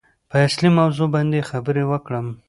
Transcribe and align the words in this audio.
په 0.29 0.35
اصلي 0.47 0.69
موضوع 0.79 1.07
باندې 1.15 1.47
خبرې 1.49 1.83
وکړم. 1.91 2.27